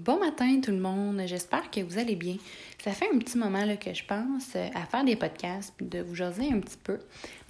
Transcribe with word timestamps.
Bon 0.00 0.18
matin 0.18 0.58
tout 0.62 0.70
le 0.70 0.78
monde, 0.78 1.20
j'espère 1.26 1.70
que 1.70 1.80
vous 1.80 1.98
allez 1.98 2.16
bien. 2.16 2.36
Ça 2.82 2.92
fait 2.92 3.08
un 3.12 3.18
petit 3.18 3.36
moment 3.36 3.62
là, 3.62 3.76
que 3.76 3.92
je 3.92 4.02
pense 4.06 4.54
euh, 4.56 4.66
à 4.74 4.86
faire 4.86 5.04
des 5.04 5.16
podcasts 5.16 5.74
de 5.82 6.00
vous 6.00 6.14
jaser 6.14 6.50
un 6.50 6.60
petit 6.60 6.78
peu. 6.82 6.98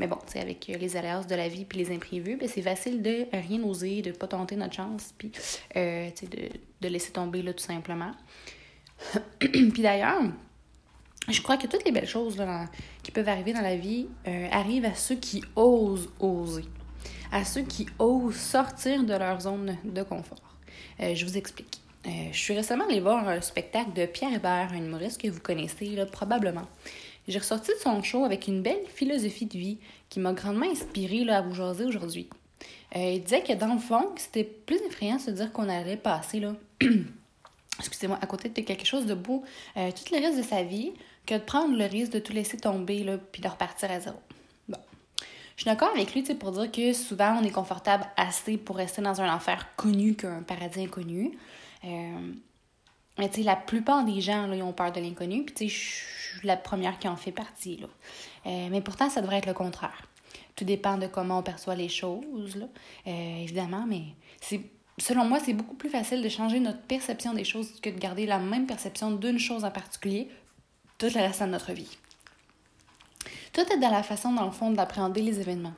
Mais 0.00 0.08
bon, 0.08 0.18
tu 0.28 0.38
avec 0.38 0.68
euh, 0.68 0.76
les 0.76 0.96
aléas 0.96 1.22
de 1.22 1.36
la 1.36 1.46
vie 1.46 1.64
puis 1.64 1.78
les 1.78 1.94
imprévus, 1.94 2.36
ben, 2.36 2.48
c'est 2.48 2.62
facile 2.62 3.00
de 3.00 3.26
rien 3.32 3.62
oser, 3.62 4.02
de 4.02 4.10
pas 4.10 4.26
tenter 4.26 4.56
notre 4.56 4.74
chance 4.74 5.14
puis 5.16 5.30
euh, 5.76 6.10
de, 6.32 6.48
de, 6.80 6.88
laisser 6.88 7.12
tomber 7.12 7.42
là, 7.42 7.52
tout 7.52 7.62
simplement. 7.62 8.10
puis 9.38 9.82
d'ailleurs, 9.82 10.22
je 11.28 11.40
crois 11.42 11.58
que 11.58 11.68
toutes 11.68 11.84
les 11.84 11.92
belles 11.92 12.08
choses 12.08 12.38
là, 12.38 12.66
qui 13.04 13.12
peuvent 13.12 13.28
arriver 13.28 13.52
dans 13.52 13.60
la 13.60 13.76
vie 13.76 14.08
arrivent 14.50 14.86
à 14.86 14.94
ceux 14.94 15.14
qui 15.14 15.44
osent 15.54 16.10
oser, 16.18 16.64
à 17.30 17.44
ceux 17.44 17.62
qui 17.62 17.86
osent 18.00 18.34
sortir 18.34 19.04
de 19.04 19.14
leur 19.14 19.40
zone 19.40 19.76
de 19.84 20.02
confort. 20.02 20.56
je 20.98 21.24
vous 21.24 21.36
explique. 21.36 21.81
Euh, 22.06 22.10
je 22.32 22.38
suis 22.38 22.54
récemment 22.54 22.84
allée 22.86 23.00
voir 23.00 23.28
un 23.28 23.40
spectacle 23.40 23.92
de 23.92 24.06
Pierre 24.06 24.34
Hébert, 24.34 24.70
un 24.72 24.78
humoriste 24.78 25.20
que 25.20 25.28
vous 25.28 25.40
connaissez 25.40 25.96
probablement. 26.10 26.66
J'ai 27.28 27.38
ressorti 27.38 27.70
de 27.70 27.80
son 27.80 28.02
show 28.02 28.24
avec 28.24 28.48
une 28.48 28.62
belle 28.62 28.84
philosophie 28.88 29.46
de 29.46 29.56
vie 29.56 29.78
qui 30.08 30.18
m'a 30.18 30.32
grandement 30.32 30.68
inspirée 30.68 31.24
là, 31.24 31.38
à 31.38 31.42
vous 31.42 31.54
jaser 31.54 31.84
aujourd'hui. 31.84 32.28
Euh, 32.96 33.12
il 33.14 33.22
disait 33.22 33.42
que 33.42 33.52
dans 33.52 33.72
le 33.72 33.78
fond, 33.78 34.10
c'était 34.16 34.44
plus 34.44 34.78
effrayant 34.88 35.16
de 35.16 35.22
se 35.22 35.30
dire 35.30 35.52
qu'on 35.52 35.68
allait 35.68 35.96
passer 35.96 36.40
là, 36.40 36.54
excusez-moi, 37.78 38.18
à 38.20 38.26
côté 38.26 38.48
de 38.48 38.60
quelque 38.60 38.84
chose 38.84 39.06
de 39.06 39.14
beau 39.14 39.44
euh, 39.76 39.90
tout 39.92 40.14
le 40.14 40.20
reste 40.20 40.38
de 40.38 40.42
sa 40.42 40.62
vie 40.62 40.92
que 41.24 41.34
de 41.34 41.40
prendre 41.40 41.76
le 41.76 41.84
risque 41.84 42.12
de 42.12 42.18
tout 42.18 42.32
laisser 42.32 42.56
tomber 42.56 43.06
puis 43.30 43.40
de 43.40 43.48
repartir 43.48 43.90
à 43.90 44.00
zéro. 44.00 44.18
Je 45.56 45.62
suis 45.62 45.70
d'accord 45.70 45.90
avec 45.94 46.14
lui 46.14 46.22
pour 46.34 46.52
dire 46.52 46.70
que 46.70 46.92
souvent 46.92 47.38
on 47.40 47.44
est 47.44 47.50
confortable 47.50 48.04
assez 48.16 48.56
pour 48.56 48.76
rester 48.76 49.02
dans 49.02 49.20
un 49.20 49.32
enfer 49.32 49.68
connu 49.76 50.14
qu'un 50.14 50.42
paradis 50.42 50.84
inconnu. 50.84 51.38
Euh, 51.84 52.32
mais 53.18 53.28
tu 53.28 53.36
sais, 53.36 53.42
la 53.42 53.56
plupart 53.56 54.04
des 54.04 54.20
gens, 54.20 54.46
là, 54.46 54.56
ils 54.56 54.62
ont 54.62 54.72
peur 54.72 54.92
de 54.92 55.00
l'inconnu. 55.00 55.44
Puis 55.44 55.54
tu 55.54 55.64
sais, 55.64 55.68
je 55.68 56.38
suis 56.38 56.46
la 56.46 56.56
première 56.56 56.98
qui 56.98 57.08
en 57.08 57.16
fait 57.16 57.32
partie, 57.32 57.76
là. 57.76 57.88
Euh, 58.46 58.68
mais 58.70 58.80
pourtant, 58.80 59.10
ça 59.10 59.20
devrait 59.20 59.38
être 59.38 59.46
le 59.46 59.54
contraire. 59.54 60.08
Tout 60.56 60.64
dépend 60.64 60.96
de 60.96 61.06
comment 61.06 61.38
on 61.38 61.42
perçoit 61.42 61.74
les 61.74 61.88
choses, 61.88 62.56
là. 62.56 62.66
Euh, 63.06 63.42
évidemment, 63.42 63.84
mais 63.86 64.02
c'est 64.40 64.62
selon 64.98 65.24
moi, 65.24 65.40
c'est 65.40 65.52
beaucoup 65.52 65.74
plus 65.74 65.90
facile 65.90 66.22
de 66.22 66.28
changer 66.28 66.60
notre 66.60 66.80
perception 66.80 67.34
des 67.34 67.44
choses 67.44 67.80
que 67.80 67.90
de 67.90 67.98
garder 67.98 68.26
la 68.26 68.38
même 68.38 68.66
perception 68.66 69.10
d'une 69.10 69.38
chose 69.38 69.64
en 69.64 69.70
particulier 69.70 70.28
toute 70.98 71.14
la 71.14 71.22
reste 71.22 71.42
de 71.42 71.46
notre 71.46 71.72
vie. 71.72 71.98
Tout 73.52 73.60
est 73.72 73.78
dans 73.78 73.90
la 73.90 74.02
façon, 74.02 74.32
dans 74.32 74.46
le 74.46 74.50
fond, 74.50 74.70
d'appréhender 74.70 75.22
les 75.22 75.40
événements. 75.40 75.74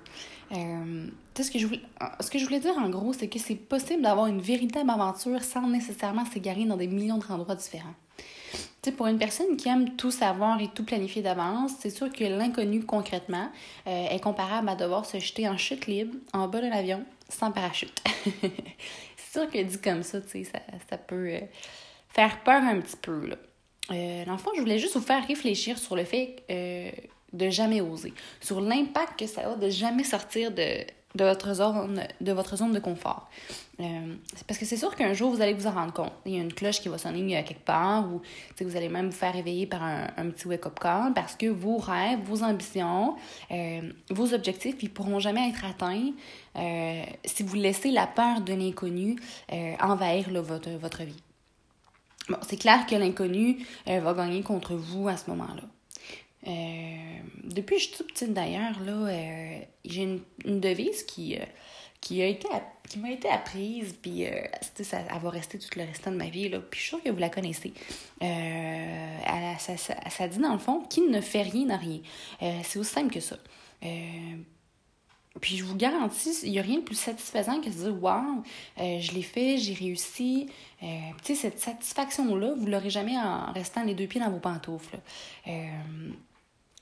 Euh, 0.52 1.06
ce, 1.42 1.50
que 1.50 1.58
je 1.58 1.66
voulais, 1.66 1.80
ce 2.20 2.30
que 2.30 2.38
je 2.38 2.44
voulais 2.44 2.60
dire 2.60 2.76
en 2.78 2.88
gros, 2.88 3.12
c'est 3.12 3.28
que 3.28 3.38
c'est 3.38 3.56
possible 3.56 4.02
d'avoir 4.02 4.26
une 4.26 4.40
véritable 4.40 4.90
aventure 4.90 5.42
sans 5.42 5.66
nécessairement 5.66 6.24
s'égarer 6.26 6.64
dans 6.64 6.76
des 6.76 6.86
millions 6.86 7.18
d'endroits 7.18 7.56
différents. 7.56 7.94
sais, 8.82 8.92
pour 8.92 9.06
une 9.06 9.18
personne 9.18 9.56
qui 9.56 9.68
aime 9.68 9.96
tout 9.96 10.10
savoir 10.10 10.60
et 10.60 10.68
tout 10.68 10.84
planifier 10.84 11.22
d'avance, 11.22 11.72
c'est 11.80 11.90
sûr 11.90 12.12
que 12.12 12.24
l'inconnu 12.24 12.84
concrètement 12.84 13.50
euh, 13.86 14.06
est 14.08 14.20
comparable 14.20 14.68
à 14.68 14.76
devoir 14.76 15.06
se 15.06 15.18
jeter 15.18 15.48
en 15.48 15.56
chute 15.56 15.86
libre 15.86 16.14
en 16.32 16.46
bas 16.46 16.60
de 16.60 16.68
l'avion 16.68 17.04
sans 17.28 17.50
parachute. 17.50 18.02
c'est 18.42 19.40
sûr 19.40 19.50
que 19.50 19.60
dit 19.62 19.80
comme 19.80 20.02
ça, 20.02 20.20
ça, 20.20 20.58
ça 20.88 20.98
peut 20.98 21.28
euh, 21.30 21.40
faire 22.10 22.42
peur 22.44 22.62
un 22.62 22.80
petit 22.80 22.96
peu. 22.96 23.30
Euh, 23.90 24.24
dans 24.24 24.32
le 24.32 24.38
fond, 24.38 24.50
je 24.54 24.60
voulais 24.60 24.78
juste 24.78 24.94
vous 24.94 25.02
faire 25.02 25.26
réfléchir 25.26 25.78
sur 25.78 25.96
le 25.96 26.04
fait 26.04 26.36
de 27.34 27.50
jamais 27.50 27.80
oser, 27.80 28.14
sur 28.40 28.60
l'impact 28.60 29.18
que 29.18 29.26
ça 29.26 29.42
a 29.52 29.56
de 29.56 29.68
jamais 29.68 30.04
sortir 30.04 30.52
de, 30.52 30.84
de, 31.14 31.24
votre, 31.24 31.54
zone, 31.54 32.02
de 32.20 32.32
votre 32.32 32.56
zone 32.56 32.72
de 32.72 32.78
confort. 32.78 33.28
Euh, 33.80 34.14
parce 34.46 34.58
que 34.58 34.64
c'est 34.64 34.76
sûr 34.76 34.94
qu'un 34.94 35.14
jour, 35.14 35.32
vous 35.32 35.42
allez 35.42 35.52
vous 35.52 35.66
en 35.66 35.72
rendre 35.72 35.92
compte. 35.92 36.12
Il 36.26 36.34
y 36.34 36.38
a 36.38 36.42
une 36.42 36.52
cloche 36.52 36.80
qui 36.80 36.88
va 36.88 36.96
sonner 36.96 37.36
euh, 37.36 37.42
quelque 37.42 37.64
part 37.64 38.06
ou 38.06 38.22
vous 38.60 38.76
allez 38.76 38.88
même 38.88 39.06
vous 39.06 39.16
faire 39.16 39.32
réveiller 39.32 39.66
par 39.66 39.82
un, 39.82 40.30
petit 40.30 40.46
wake-up 40.46 40.78
call 40.80 41.12
parce 41.12 41.34
que 41.34 41.46
vos 41.46 41.78
rêves, 41.78 42.20
vos 42.24 42.44
ambitions, 42.44 43.16
euh, 43.50 43.80
vos 44.10 44.32
objectifs, 44.32 44.76
ils 44.80 44.90
pourront 44.90 45.18
jamais 45.18 45.48
être 45.48 45.64
atteints 45.64 46.12
si 47.24 47.42
vous 47.42 47.56
laissez 47.56 47.90
la 47.90 48.06
peur 48.06 48.40
de 48.40 48.54
l'inconnu 48.54 49.16
envahir 49.80 50.28
votre, 50.40 50.70
votre 50.70 51.02
vie. 51.02 51.20
Bon, 52.28 52.38
c'est 52.48 52.56
clair 52.56 52.86
que 52.86 52.94
l'inconnu 52.94 53.66
va 53.88 54.14
gagner 54.14 54.42
contre 54.42 54.74
vous 54.74 55.08
à 55.08 55.16
ce 55.16 55.28
moment-là. 55.30 55.64
Euh, 56.46 56.93
depuis 57.54 57.76
que 57.76 57.82
je 57.82 57.86
suis 57.88 57.96
toute 57.96 58.08
petite 58.08 58.32
d'ailleurs, 58.32 58.80
là, 58.80 58.92
euh, 58.92 59.58
j'ai 59.84 60.02
une, 60.02 60.60
devise 60.60 61.04
qui, 61.04 61.36
euh, 61.36 61.44
qui 62.00 62.20
a 62.22 62.26
été 62.26 62.48
qui 62.88 62.98
m'a 62.98 63.10
été 63.10 63.30
apprise, 63.30 63.94
puis 64.02 64.26
ça, 64.82 64.98
elle 64.98 65.22
va 65.22 65.30
rester 65.30 65.58
tout 65.58 65.70
le 65.76 65.84
restant 65.84 66.10
de 66.10 66.16
ma 66.16 66.28
vie, 66.28 66.50
là, 66.50 66.60
puis 66.60 66.78
je 66.78 66.82
suis 66.84 66.88
sûre 66.90 67.02
que 67.02 67.08
vous 67.08 67.18
la 67.18 67.30
connaissez. 67.30 67.72
ça, 68.20 69.76
ça, 69.78 69.94
ça, 70.10 70.28
dit 70.28 70.38
dans 70.38 70.52
le 70.52 70.58
fond, 70.58 70.82
qui 70.82 71.00
ne 71.00 71.22
fait 71.22 71.42
rien 71.42 71.64
n'a 71.64 71.78
rien. 71.78 72.00
c'est 72.62 72.78
aussi 72.78 72.92
simple 72.92 73.10
que 73.10 73.20
ça. 73.20 73.38
Puis 75.40 75.56
je 75.56 75.64
vous 75.64 75.76
garantis, 75.76 76.40
il 76.42 76.50
n'y 76.50 76.58
a 76.58 76.62
rien 76.62 76.76
de 76.76 76.82
plus 76.82 76.94
satisfaisant 76.94 77.58
que 77.62 77.70
de 77.70 77.70
dire 77.70 78.02
Waouh, 78.02 78.42
je 78.76 79.12
l'ai 79.12 79.22
fait, 79.22 79.56
j'ai 79.56 79.72
réussi. 79.72 80.50
tu 80.80 80.86
sais, 81.22 81.34
cette 81.34 81.58
satisfaction-là, 81.58 82.54
vous 82.54 82.66
ne 82.66 82.70
l'aurez 82.70 82.90
jamais 82.90 83.16
en 83.16 83.50
restant 83.52 83.82
les 83.82 83.94
deux 83.94 84.06
pieds 84.06 84.20
dans 84.20 84.30
vos 84.30 84.40
pantoufles. 84.40 84.98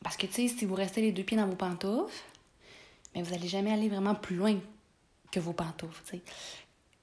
Parce 0.02 0.16
que, 0.16 0.26
tu 0.26 0.34
sais, 0.34 0.48
si 0.48 0.64
vous 0.64 0.74
restez 0.74 1.00
les 1.00 1.12
deux 1.12 1.22
pieds 1.22 1.36
dans 1.36 1.46
vos 1.46 1.56
pantoufles, 1.56 2.12
mais 3.14 3.22
vous 3.22 3.30
n'allez 3.30 3.48
jamais 3.48 3.72
aller 3.72 3.88
vraiment 3.88 4.14
plus 4.14 4.36
loin 4.36 4.56
que 5.30 5.40
vos 5.40 5.52
pantoufles, 5.52 6.02
tu 6.04 6.16
sais. 6.16 6.22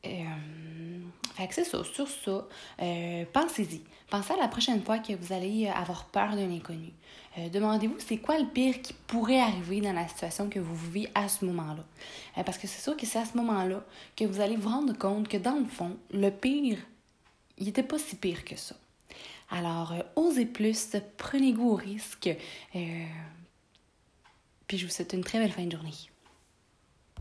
Euh, 0.05 0.99
fait 1.35 1.47
que 1.47 1.53
c'est 1.55 1.65
ça, 1.65 1.83
sur 1.83 2.07
ça, 2.07 2.47
euh, 2.81 3.25
pensez-y. 3.33 3.81
Pensez 4.09 4.33
à 4.33 4.37
la 4.37 4.47
prochaine 4.47 4.81
fois 4.81 4.99
que 4.99 5.13
vous 5.13 5.33
allez 5.33 5.67
avoir 5.67 6.05
peur 6.05 6.35
d'un 6.35 6.49
inconnu. 6.51 6.93
Euh, 7.37 7.49
demandez-vous 7.49 7.95
c'est 7.99 8.17
quoi 8.17 8.39
le 8.39 8.47
pire 8.47 8.81
qui 8.81 8.93
pourrait 8.93 9.41
arriver 9.41 9.81
dans 9.81 9.93
la 9.93 10.07
situation 10.07 10.49
que 10.49 10.59
vous 10.59 10.75
vivez 10.75 11.09
à 11.15 11.27
ce 11.27 11.45
moment-là? 11.45 11.83
parce 12.45 12.57
que 12.57 12.67
c'est 12.67 12.81
sûr 12.81 12.95
que 12.95 13.05
c'est 13.05 13.19
à 13.19 13.25
ce 13.25 13.35
moment-là 13.37 13.83
que 14.15 14.23
vous 14.23 14.39
allez 14.39 14.55
vous 14.55 14.69
rendre 14.69 14.97
compte 14.97 15.27
que 15.27 15.35
dans 15.35 15.59
le 15.59 15.65
fond, 15.65 15.97
le 16.11 16.29
pire, 16.29 16.77
il 17.57 17.65
n'était 17.65 17.83
pas 17.83 17.99
si 17.99 18.15
pire 18.15 18.45
que 18.45 18.55
ça. 18.55 18.75
Alors, 19.51 19.93
euh, 19.93 20.01
osez 20.15 20.45
plus, 20.45 20.95
prenez 21.17 21.53
goût 21.53 21.71
au 21.71 21.75
risque. 21.75 22.29
Euh, 22.75 23.05
puis 24.67 24.77
je 24.77 24.85
vous 24.85 24.91
souhaite 24.91 25.13
une 25.13 25.23
très 25.23 25.39
belle 25.39 25.51
fin 25.51 25.65
de 25.65 25.71
journée. 25.71 25.93